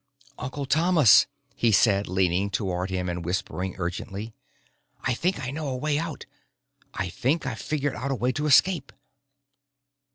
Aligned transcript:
"Uncle 0.39 0.65
Thomas," 0.65 1.27
he 1.53 1.71
said, 1.71 2.07
leaning 2.07 2.49
toward 2.49 2.89
him 2.89 3.07
and 3.07 3.23
whispering 3.23 3.75
urgently. 3.77 4.33
"I 5.03 5.13
think 5.13 5.39
I 5.39 5.51
know 5.51 5.67
a 5.67 5.77
way 5.77 5.99
out. 5.99 6.25
I 6.95 7.09
think 7.09 7.45
I've 7.45 7.61
figured 7.61 7.93
out 7.93 8.09
a 8.09 8.15
way 8.15 8.31
to 8.31 8.47
escape." 8.47 8.91